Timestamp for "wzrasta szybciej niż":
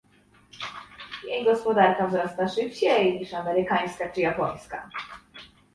2.07-3.33